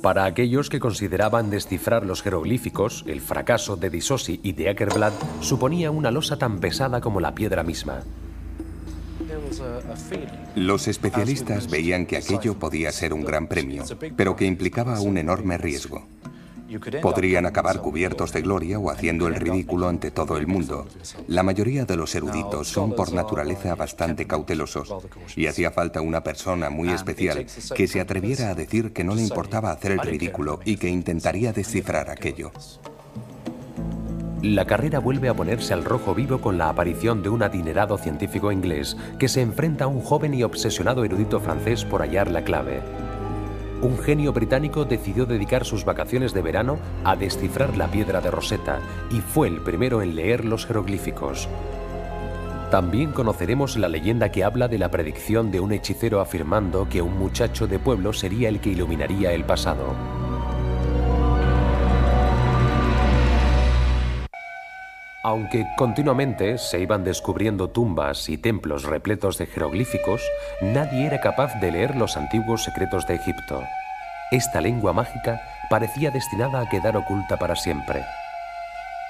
[0.00, 5.90] Para aquellos que consideraban descifrar los jeroglíficos, el fracaso de Disosi y de Akerblad suponía
[5.90, 8.04] una losa tan pesada como la piedra misma.
[10.54, 13.82] Los especialistas veían que aquello podía ser un gran premio,
[14.16, 16.06] pero que implicaba un enorme riesgo.
[17.02, 20.86] Podrían acabar cubiertos de gloria o haciendo el ridículo ante todo el mundo.
[21.28, 24.94] La mayoría de los eruditos son por naturaleza bastante cautelosos
[25.36, 29.22] y hacía falta una persona muy especial que se atreviera a decir que no le
[29.22, 32.52] importaba hacer el ridículo y que intentaría descifrar aquello.
[34.42, 38.52] La carrera vuelve a ponerse al rojo vivo con la aparición de un adinerado científico
[38.52, 42.82] inglés que se enfrenta a un joven y obsesionado erudito francés por hallar la clave.
[43.82, 48.80] Un genio británico decidió dedicar sus vacaciones de verano a descifrar la piedra de Rosetta
[49.10, 51.48] y fue el primero en leer los jeroglíficos.
[52.70, 57.16] También conoceremos la leyenda que habla de la predicción de un hechicero afirmando que un
[57.16, 60.25] muchacho de pueblo sería el que iluminaría el pasado.
[65.26, 70.22] Aunque continuamente se iban descubriendo tumbas y templos repletos de jeroglíficos,
[70.62, 73.60] nadie era capaz de leer los antiguos secretos de Egipto.
[74.30, 78.04] Esta lengua mágica parecía destinada a quedar oculta para siempre.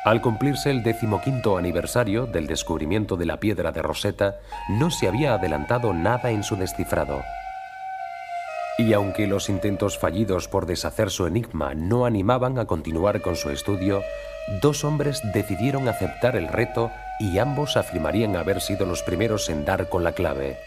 [0.06, 4.36] Al cumplirse el decimoquinto aniversario del descubrimiento de la piedra de Rosetta,
[4.70, 7.22] no se había adelantado nada en su descifrado.
[8.78, 13.50] Y aunque los intentos fallidos por deshacer su enigma no animaban a continuar con su
[13.50, 14.02] estudio,
[14.60, 19.88] dos hombres decidieron aceptar el reto y ambos afirmarían haber sido los primeros en dar
[19.88, 20.58] con la clave.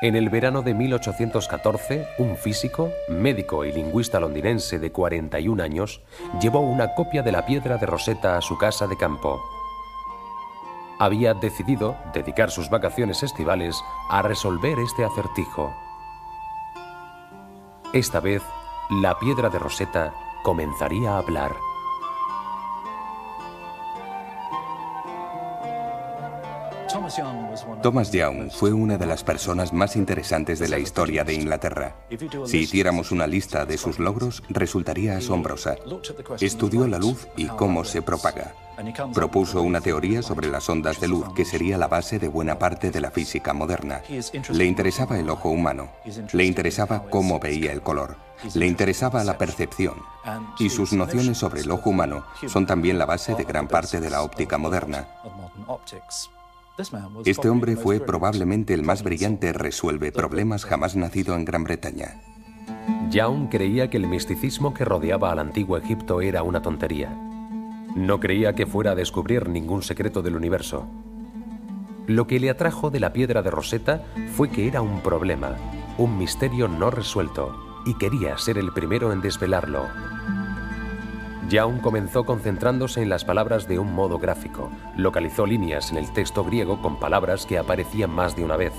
[0.00, 6.02] En el verano de 1814, un físico, médico y lingüista londinense de 41 años
[6.40, 9.40] llevó una copia de la piedra de Rosetta a su casa de campo.
[10.98, 15.74] Había decidido dedicar sus vacaciones estivales a resolver este acertijo.
[17.92, 18.42] Esta vez,
[18.90, 21.52] la piedra de Rosetta comenzaría a hablar.
[27.82, 31.96] Thomas Young fue una de las personas más interesantes de la historia de Inglaterra.
[32.46, 35.76] Si hiciéramos una lista de sus logros, resultaría asombrosa.
[36.40, 38.54] Estudió la luz y cómo se propaga.
[39.12, 42.90] Propuso una teoría sobre las ondas de luz que sería la base de buena parte
[42.90, 44.00] de la física moderna.
[44.50, 45.90] Le interesaba el ojo humano.
[46.32, 48.16] Le interesaba cómo veía el color.
[48.54, 49.94] Le interesaba la percepción.
[50.58, 54.10] Y sus nociones sobre el ojo humano son también la base de gran parte de
[54.10, 55.06] la óptica moderna.
[57.24, 62.20] Este hombre fue probablemente el más brillante resuelve problemas jamás nacido en Gran Bretaña.
[63.10, 67.10] Young creía que el misticismo que rodeaba al antiguo Egipto era una tontería.
[67.94, 70.88] No creía que fuera a descubrir ningún secreto del universo.
[72.08, 74.02] Lo que le atrajo de la piedra de Rosetta
[74.34, 75.56] fue que era un problema,
[75.96, 77.56] un misterio no resuelto,
[77.86, 79.86] y quería ser el primero en desvelarlo.
[81.48, 84.70] Young comenzó concentrándose en las palabras de un modo gráfico.
[84.96, 88.72] Localizó líneas en el texto griego con palabras que aparecían más de una vez.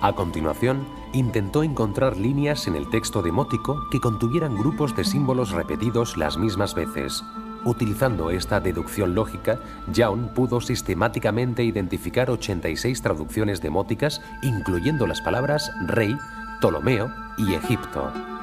[0.00, 6.16] A continuación, intentó encontrar líneas en el texto demótico que contuvieran grupos de símbolos repetidos
[6.16, 7.22] las mismas veces.
[7.66, 9.60] Utilizando esta deducción lógica,
[9.92, 16.16] Young pudo sistemáticamente identificar 86 traducciones demóticas, incluyendo las palabras rey,
[16.60, 18.39] Ptolomeo y Egipto.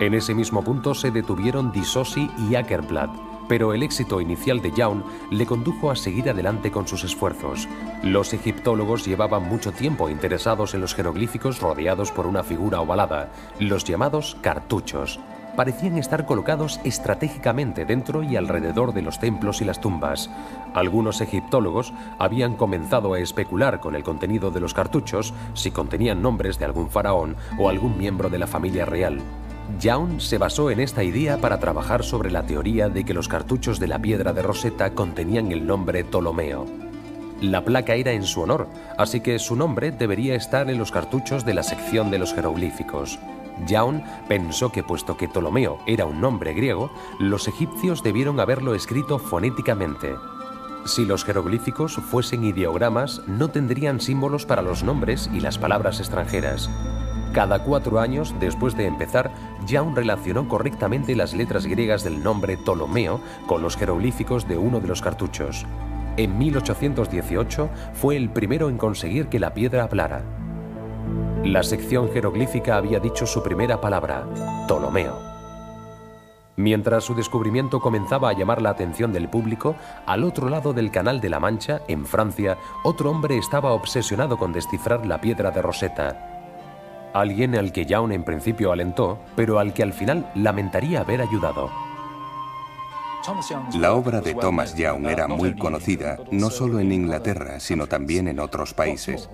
[0.00, 3.10] En ese mismo punto se detuvieron Disosi y Ackerblad,
[3.48, 7.68] pero el éxito inicial de Young le condujo a seguir adelante con sus esfuerzos.
[8.02, 13.84] Los egiptólogos llevaban mucho tiempo interesados en los jeroglíficos rodeados por una figura ovalada, los
[13.84, 15.20] llamados cartuchos.
[15.54, 20.30] Parecían estar colocados estratégicamente dentro y alrededor de los templos y las tumbas.
[20.72, 26.58] Algunos egiptólogos habían comenzado a especular con el contenido de los cartuchos, si contenían nombres
[26.58, 29.20] de algún faraón o algún miembro de la familia real.
[29.80, 33.78] Young se basó en esta idea para trabajar sobre la teoría de que los cartuchos
[33.78, 36.66] de la piedra de Rosetta contenían el nombre Ptolomeo.
[37.40, 41.44] La placa era en su honor, así que su nombre debería estar en los cartuchos
[41.44, 43.18] de la sección de los jeroglíficos.
[43.66, 49.18] Young pensó que puesto que Ptolomeo era un nombre griego, los egipcios debieron haberlo escrito
[49.18, 50.14] fonéticamente.
[50.84, 56.70] Si los jeroglíficos fuesen ideogramas, no tendrían símbolos para los nombres y las palabras extranjeras.
[57.32, 59.30] Cada cuatro años después de empezar,
[59.66, 64.88] Young relacionó correctamente las letras griegas del nombre Ptolomeo con los jeroglíficos de uno de
[64.88, 65.64] los cartuchos.
[66.18, 70.22] En 1818 fue el primero en conseguir que la piedra hablara.
[71.42, 74.26] La sección jeroglífica había dicho su primera palabra,
[74.66, 75.18] Ptolomeo.
[76.56, 81.22] Mientras su descubrimiento comenzaba a llamar la atención del público, al otro lado del Canal
[81.22, 86.31] de la Mancha, en Francia, otro hombre estaba obsesionado con descifrar la piedra de Rosetta.
[87.14, 91.70] Alguien al que Young en principio alentó, pero al que al final lamentaría haber ayudado.
[93.74, 98.40] La obra de Thomas Young era muy conocida, no solo en Inglaterra, sino también en
[98.40, 99.28] otros países.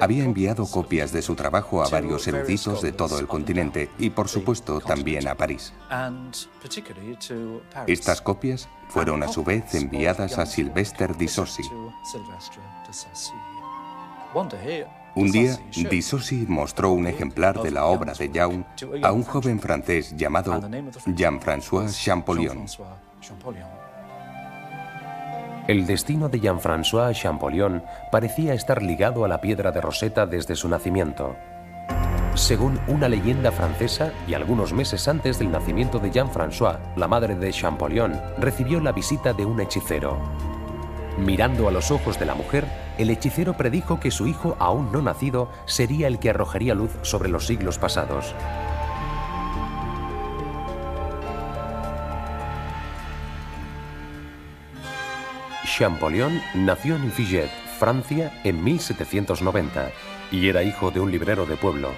[0.00, 4.28] Había enviado copias de su trabajo a varios eruditos de todo el continente y, por
[4.28, 5.72] supuesto, también a París.
[7.86, 11.62] Estas copias fueron a su vez enviadas a Sylvester Disossi.
[15.18, 15.58] Un día,
[15.90, 18.62] Dissossi mostró un ejemplar de la obra de Young
[19.02, 20.60] a un joven francés llamado
[21.06, 22.64] Jean-François Champollion.
[25.66, 30.68] El destino de Jean-François Champollion parecía estar ligado a la piedra de Rosetta desde su
[30.68, 31.34] nacimiento.
[32.34, 37.50] Según una leyenda francesa, y algunos meses antes del nacimiento de Jean-François, la madre de
[37.50, 40.16] Champollion recibió la visita de un hechicero.
[41.18, 42.64] Mirando a los ojos de la mujer,
[42.96, 47.28] el hechicero predijo que su hijo aún no nacido sería el que arrojaría luz sobre
[47.28, 48.34] los siglos pasados.
[55.64, 59.90] Champollion nació en Figet, Francia, en 1790
[60.32, 61.90] y era hijo de un librero de pueblo.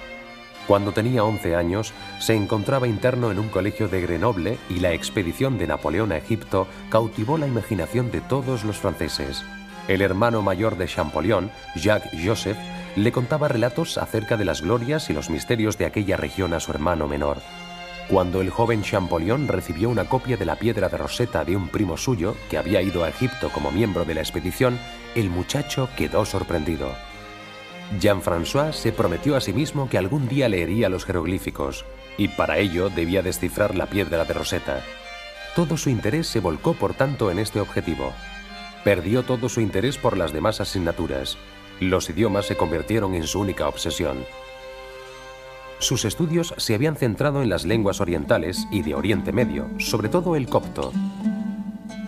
[0.67, 5.57] Cuando tenía 11 años, se encontraba interno en un colegio de Grenoble y la expedición
[5.57, 9.43] de Napoleón a Egipto cautivó la imaginación de todos los franceses.
[9.87, 12.57] El hermano mayor de Champollion, Jacques Joseph,
[12.95, 16.71] le contaba relatos acerca de las glorias y los misterios de aquella región a su
[16.71, 17.37] hermano menor.
[18.07, 21.97] Cuando el joven Champollion recibió una copia de la piedra de Rosetta de un primo
[21.97, 24.77] suyo, que había ido a Egipto como miembro de la expedición,
[25.15, 26.93] el muchacho quedó sorprendido.
[27.99, 31.85] Jean-François se prometió a sí mismo que algún día leería los jeroglíficos,
[32.17, 34.81] y para ello debía descifrar la piedra de Rosetta.
[35.55, 38.13] Todo su interés se volcó por tanto en este objetivo.
[38.83, 41.37] Perdió todo su interés por las demás asignaturas.
[41.79, 44.23] Los idiomas se convirtieron en su única obsesión.
[45.79, 50.35] Sus estudios se habían centrado en las lenguas orientales y de Oriente Medio, sobre todo
[50.35, 50.93] el copto.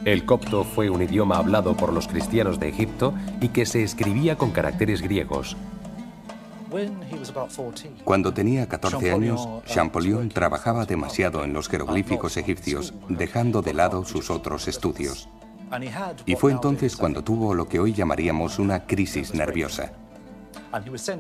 [0.06, 4.38] El copto fue un idioma hablado por los cristianos de Egipto y que se escribía
[4.38, 5.56] con caracteres griegos.
[8.04, 14.30] Cuando tenía 14 años, Champollion trabajaba demasiado en los jeroglíficos egipcios, dejando de lado sus
[14.30, 15.30] otros estudios.
[16.26, 19.94] Y fue entonces cuando tuvo lo que hoy llamaríamos una crisis nerviosa.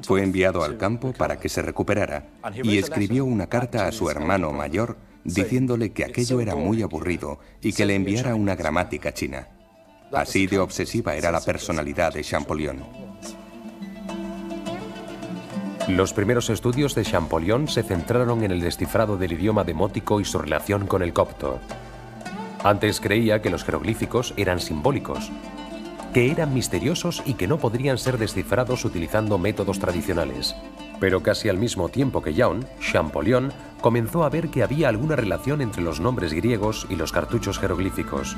[0.02, 2.26] Fue enviado al campo para que se recuperara
[2.64, 7.74] y escribió una carta a su hermano mayor diciéndole que aquello era muy aburrido y
[7.74, 9.48] que le enviara una gramática china.
[10.12, 12.84] Así de obsesiva era la personalidad de Champollion.
[15.88, 20.40] Los primeros estudios de Champollion se centraron en el descifrado del idioma demótico y su
[20.40, 21.60] relación con el copto.
[22.64, 25.30] Antes creía que los jeroglíficos eran simbólicos,
[26.14, 30.56] que eran misteriosos y que no podrían ser descifrados utilizando métodos tradicionales.
[31.02, 33.52] Pero casi al mismo tiempo que Young, Champollion
[33.84, 38.38] comenzó a ver que había alguna relación entre los nombres griegos y los cartuchos jeroglíficos.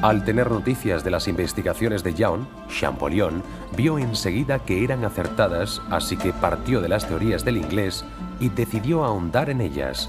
[0.00, 3.42] Al tener noticias de las investigaciones de Young, Champollion
[3.76, 8.04] vio enseguida que eran acertadas, así que partió de las teorías del inglés
[8.38, 10.08] y decidió ahondar en ellas.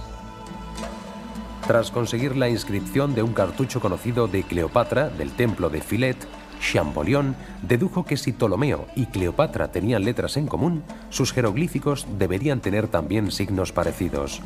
[1.65, 6.27] Tras conseguir la inscripción de un cartucho conocido de Cleopatra del templo de Filet,
[6.61, 12.87] Champollion dedujo que si Ptolomeo y Cleopatra tenían letras en común, sus jeroglíficos deberían tener
[12.87, 14.41] también signos parecidos.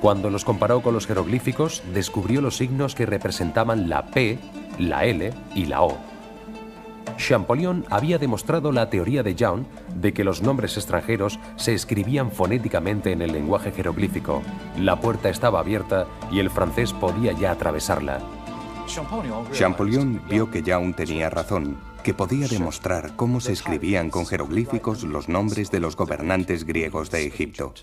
[0.00, 4.38] Cuando los comparó con los jeroglíficos, descubrió los signos que representaban la P,
[4.78, 5.96] la L y la O.
[7.16, 13.12] Champollion había demostrado la teoría de Young de que los nombres extranjeros se escribían fonéticamente
[13.12, 14.42] en el lenguaje jeroglífico.
[14.78, 18.20] La puerta estaba abierta y el francés podía ya atravesarla.
[19.52, 25.28] Champollion vio que Young tenía razón, que podía demostrar cómo se escribían con jeroglíficos los
[25.28, 27.74] nombres de los gobernantes griegos de Egipto.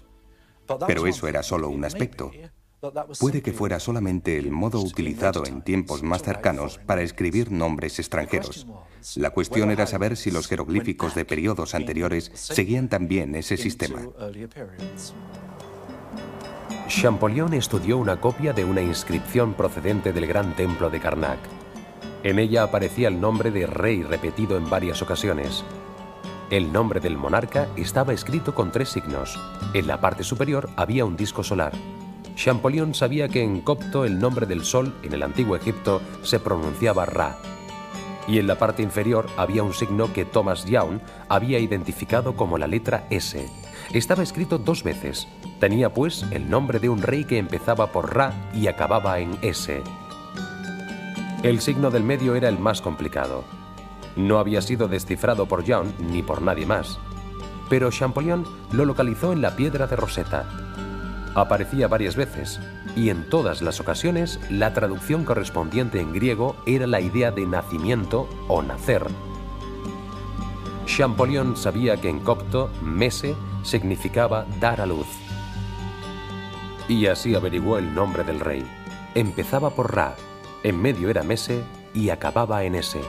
[0.88, 2.32] Pero eso era solo un aspecto.
[3.20, 8.68] Puede que fuera solamente el modo utilizado en tiempos más cercanos para escribir nombres extranjeros.
[9.16, 14.02] La cuestión era saber si los jeroglíficos de periodos anteriores seguían también ese sistema.
[16.88, 21.40] Champollion estudió una copia de una inscripción procedente del gran templo de Karnak.
[22.24, 25.64] En ella aparecía el nombre de rey repetido en varias ocasiones.
[26.50, 29.40] El nombre del monarca estaba escrito con tres signos.
[29.74, 31.74] En la parte superior había un disco solar.
[32.36, 37.06] Champollion sabía que en copto el nombre del sol en el antiguo Egipto se pronunciaba
[37.06, 37.38] Ra.
[38.28, 42.68] Y en la parte inferior había un signo que Thomas Young había identificado como la
[42.68, 43.50] letra S.
[43.92, 45.28] Estaba escrito dos veces.
[45.60, 49.82] Tenía pues el nombre de un rey que empezaba por Ra y acababa en S.
[51.44, 53.44] El signo del medio era el más complicado.
[54.16, 57.00] No había sido descifrado por Young ni por nadie más.
[57.70, 60.46] Pero Champollion lo localizó en la piedra de Rosetta.
[61.36, 62.60] Aparecía varias veces,
[62.96, 68.30] y en todas las ocasiones la traducción correspondiente en griego era la idea de nacimiento
[68.48, 69.04] o nacer.
[70.86, 75.08] Champollion sabía que en copto, mese significaba dar a luz.
[76.88, 78.66] Y así averiguó el nombre del rey.
[79.16, 80.16] Empezaba por Ra,
[80.64, 83.02] en medio era mese y acababa en ese.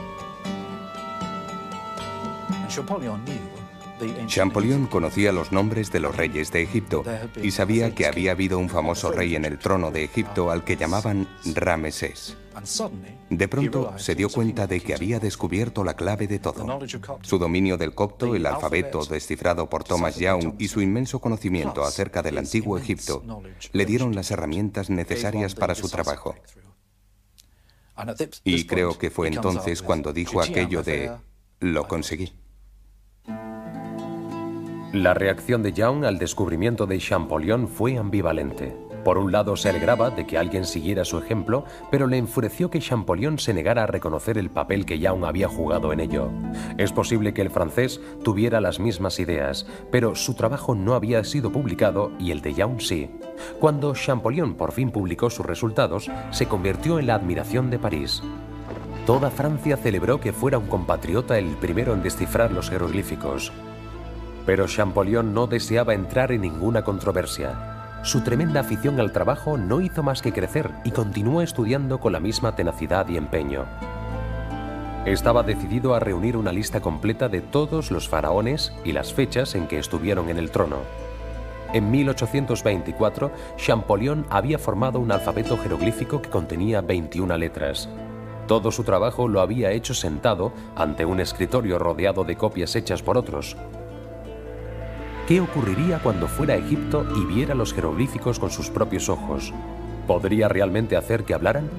[4.27, 7.05] Champollion conocía los nombres de los reyes de Egipto
[7.43, 10.77] y sabía que había habido un famoso rey en el trono de Egipto al que
[10.77, 12.37] llamaban Ramesés.
[13.31, 16.81] De pronto se dio cuenta de que había descubierto la clave de todo.
[17.23, 22.23] Su dominio del copto, el alfabeto descifrado por Thomas Young y su inmenso conocimiento acerca
[22.23, 23.43] del antiguo Egipto
[23.73, 26.35] le dieron las herramientas necesarias para su trabajo.
[28.45, 31.13] Y creo que fue entonces cuando dijo aquello de
[31.61, 32.33] lo conseguí.
[34.95, 38.77] La reacción de Young al descubrimiento de Champollion fue ambivalente.
[39.03, 42.79] Por un lado se alegraba de que alguien siguiera su ejemplo, pero le enfureció que
[42.79, 46.31] Champollion se negara a reconocer el papel que Young había jugado en ello.
[46.79, 51.51] Es posible que el francés tuviera las mismas ideas, pero su trabajo no había sido
[51.51, 53.11] publicado y el de Young sí.
[53.59, 58.23] Cuando Champollion por fin publicó sus resultados, se convirtió en la admiración de París.
[59.07, 63.53] Toda Francia celebró que fuera un compatriota el primero en descifrar los jeroglíficos.
[64.47, 68.01] Pero Champollion no deseaba entrar en ninguna controversia.
[68.03, 72.21] Su tremenda afición al trabajo no hizo más que crecer y continuó estudiando con la
[72.21, 73.65] misma tenacidad y empeño.
[75.07, 79.67] Estaba decidido a reunir una lista completa de todos los faraones y las fechas en
[79.67, 80.79] que estuvieron en el trono.
[81.73, 87.89] En 1824, Champollion había formado un alfabeto jeroglífico que contenía 21 letras.
[88.47, 93.19] Todo su trabajo lo había hecho sentado ante un escritorio rodeado de copias hechas por
[93.19, 93.57] otros,
[95.27, 99.55] ¿Qué ocurriría cuando fuera a Egipto y viera los jeroglíficos con sus propios ojos?
[100.07, 101.71] ¿Podría realmente hacer que hablaran?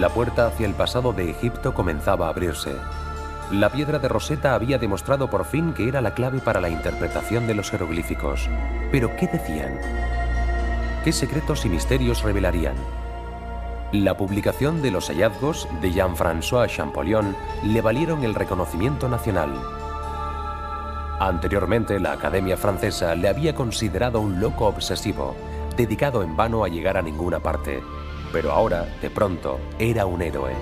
[0.00, 2.74] La puerta hacia el pasado de Egipto comenzaba a abrirse.
[3.52, 7.46] La piedra de Rosetta había demostrado por fin que era la clave para la interpretación
[7.46, 8.48] de los jeroglíficos.
[8.90, 9.78] Pero ¿qué decían?
[11.04, 12.74] ¿Qué secretos y misterios revelarían?
[13.92, 19.52] La publicación de los hallazgos de Jean-François Champollion le valieron el reconocimiento nacional.
[21.20, 25.36] Anteriormente, la Academia Francesa le había considerado un loco obsesivo,
[25.76, 27.82] dedicado en vano a llegar a ninguna parte,
[28.32, 30.52] pero ahora, de pronto, era un héroe.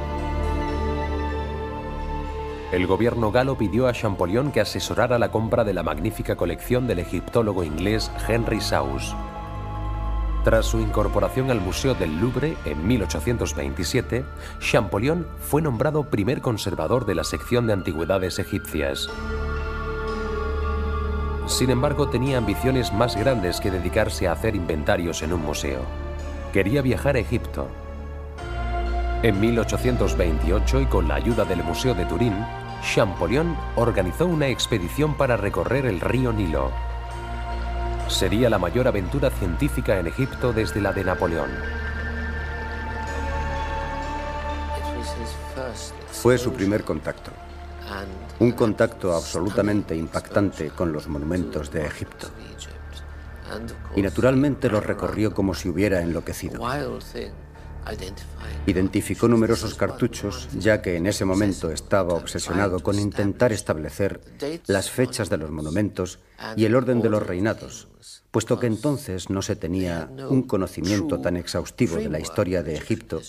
[2.72, 6.99] El gobierno galo pidió a Champollion que asesorara la compra de la magnífica colección del
[6.99, 9.14] egiptólogo inglés Henry Saus.
[10.45, 14.24] Tras su incorporación al Museo del Louvre en 1827,
[14.59, 19.11] Champollion fue nombrado primer conservador de la sección de antigüedades egipcias.
[21.47, 25.80] Sin embargo, tenía ambiciones más grandes que dedicarse a hacer inventarios en un museo.
[26.55, 27.68] Quería viajar a Egipto.
[29.22, 32.34] En 1828, y con la ayuda del Museo de Turín,
[32.82, 36.70] Champollion organizó una expedición para recorrer el río Nilo.
[38.11, 41.48] Sería la mayor aventura científica en Egipto desde la de Napoleón.
[46.11, 47.30] Fue su primer contacto.
[48.40, 52.26] Un contacto absolutamente impactante con los monumentos de Egipto.
[53.96, 56.61] Y naturalmente los recorrió como si hubiera enloquecido.
[58.66, 64.20] Identificó numerosos cartuchos, ya que en ese momento estaba obsesionado con intentar establecer
[64.66, 66.18] las fechas de los monumentos
[66.57, 67.89] y el orden de los reinados,
[68.31, 73.20] puesto que entonces no se tenía un conocimiento tan exhaustivo de la historia de Egipto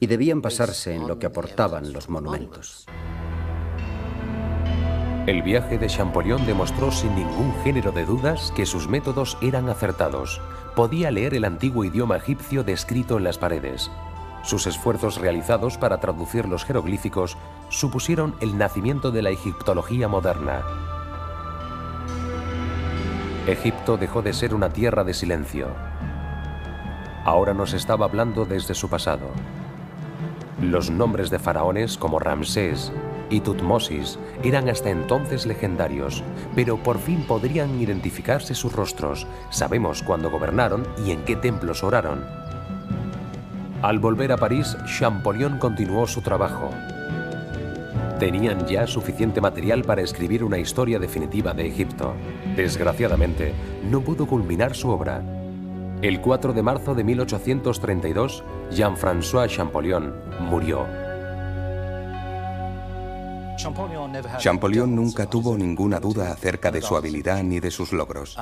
[0.00, 2.86] y debían basarse en lo que aportaban los monumentos.
[5.26, 10.38] El viaje de Champollion demostró sin ningún género de dudas que sus métodos eran acertados.
[10.74, 13.92] Podía leer el antiguo idioma egipcio descrito en las paredes.
[14.42, 17.36] Sus esfuerzos realizados para traducir los jeroglíficos
[17.68, 20.62] supusieron el nacimiento de la egiptología moderna.
[23.46, 25.68] Egipto dejó de ser una tierra de silencio.
[27.24, 29.28] Ahora nos estaba hablando desde su pasado.
[30.60, 32.90] Los nombres de faraones como Ramsés,
[33.30, 36.22] y Tutmosis eran hasta entonces legendarios,
[36.54, 39.26] pero por fin podrían identificarse sus rostros.
[39.50, 42.24] Sabemos cuándo gobernaron y en qué templos oraron.
[43.82, 46.70] Al volver a París, Champollion continuó su trabajo.
[48.18, 52.14] Tenían ya suficiente material para escribir una historia definitiva de Egipto.
[52.56, 53.52] Desgraciadamente,
[53.90, 55.20] no pudo culminar su obra.
[56.00, 61.03] El 4 de marzo de 1832, Jean-François Champollion murió.
[64.38, 68.36] Champollion nunca tuvo ninguna duda acerca de su habilidad ni de sus logros.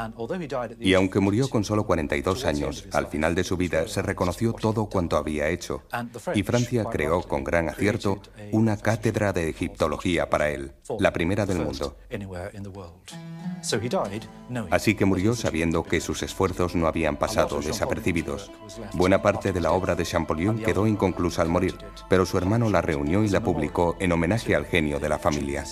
[0.81, 4.87] Y aunque murió con solo 42 años, al final de su vida se reconoció todo
[4.87, 5.83] cuanto había hecho.
[6.35, 8.21] Y Francia creó con gran acierto
[8.51, 11.97] una cátedra de egiptología para él, la primera del mundo.
[14.71, 18.51] Así que murió sabiendo que sus esfuerzos no habían pasado desapercibidos.
[18.95, 21.77] Buena parte de la obra de Champollion quedó inconclusa al morir,
[22.09, 25.65] pero su hermano la reunió y la publicó en homenaje al genio de la familia.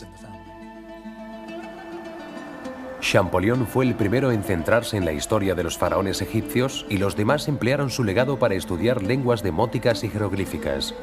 [3.01, 7.16] Champollion fue el primero en centrarse en la historia de los faraones egipcios y los
[7.16, 10.95] demás emplearon su legado para estudiar lenguas demóticas y jeroglíficas.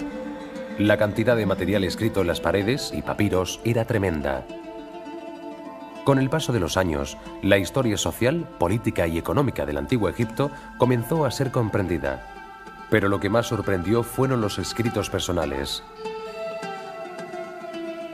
[0.77, 4.45] La cantidad de material escrito en las paredes y papiros era tremenda.
[6.07, 10.49] Con el paso de los años, la historia social, política y económica del antiguo Egipto
[10.77, 12.25] comenzó a ser comprendida.
[12.89, 15.83] Pero lo que más sorprendió fueron los escritos personales.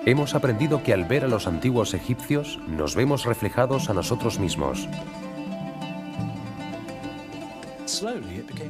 [0.07, 4.89] Hemos aprendido que al ver a los antiguos egipcios nos vemos reflejados a nosotros mismos.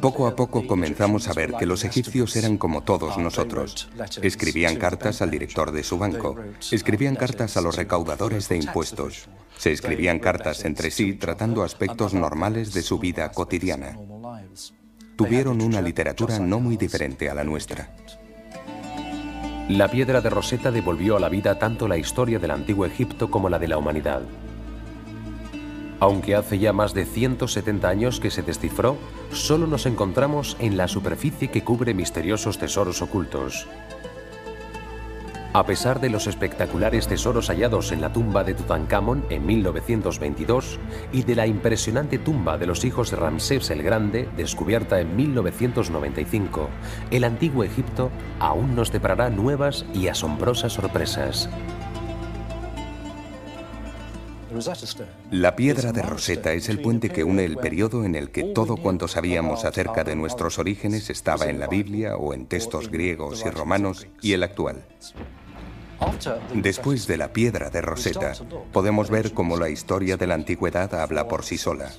[0.02, 3.90] Poco a poco comenzamos a ver que los egipcios eran como todos nosotros.
[4.22, 6.36] Escribían cartas al director de su banco,
[6.72, 12.74] escribían cartas a los recaudadores de impuestos, se escribían cartas entre sí tratando aspectos normales
[12.74, 13.98] de su vida cotidiana.
[15.16, 17.96] Tuvieron una literatura no muy diferente a la nuestra.
[19.70, 23.48] La piedra de Rosetta devolvió a la vida tanto la historia del antiguo Egipto como
[23.48, 24.22] la de la humanidad.
[26.04, 28.98] Aunque hace ya más de 170 años que se descifró,
[29.32, 33.70] solo nos encontramos en la superficie que cubre misteriosos tesoros ocultos.
[35.54, 40.78] A pesar de los espectaculares tesoros hallados en la tumba de Tutankamón en 1922
[41.14, 46.68] y de la impresionante tumba de los hijos de Ramsés el Grande, descubierta en 1995,
[47.12, 51.50] el antiguo Egipto aún nos deparará nuevas y asombrosas sorpresas.
[55.32, 58.78] La piedra de Rosetta es el puente que une el periodo en el que todo
[58.78, 63.50] cuanto sabíamos acerca de nuestros orígenes estaba en la Biblia o en textos griegos y
[63.50, 64.86] romanos y el actual.
[66.54, 68.34] Después de la piedra de Rosetta,
[68.72, 71.92] podemos ver cómo la historia de la antigüedad habla por sí sola.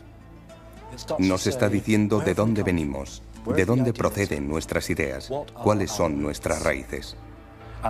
[1.18, 5.30] Nos está diciendo de dónde venimos, de dónde proceden nuestras ideas,
[5.62, 7.16] cuáles son nuestras raíces.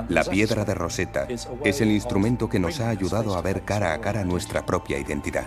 [0.08, 4.00] La piedra de Rosetta es el instrumento que nos ha ayudado a ver cara a
[4.00, 5.46] cara nuestra propia identidad.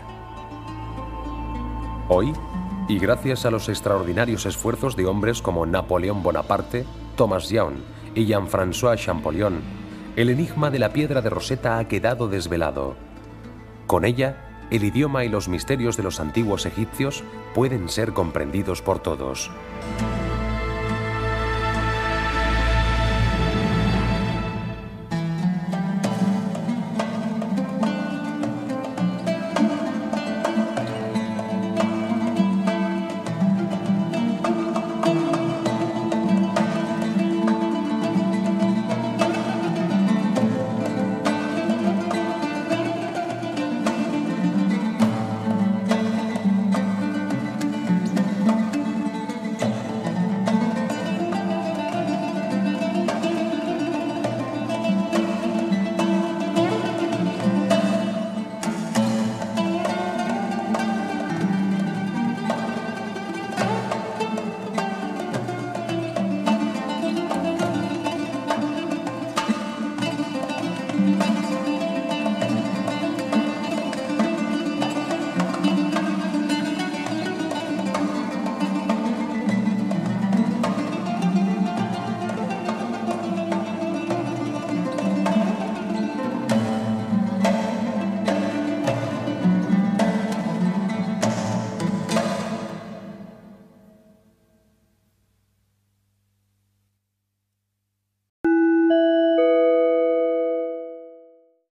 [2.07, 2.31] Hoy,
[2.87, 6.85] y gracias a los extraordinarios esfuerzos de hombres como Napoleón Bonaparte,
[7.17, 7.75] Thomas Young
[8.15, 9.61] y Jean-François Champollion,
[10.15, 12.95] el enigma de la piedra de Rosetta ha quedado desvelado.
[13.85, 17.23] Con ella, el idioma y los misterios de los antiguos egipcios
[17.53, 19.51] pueden ser comprendidos por todos.